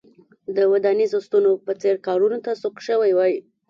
[0.55, 3.33] د ودانیزو ستنو په څېر کارونو ته سوق شوي وای.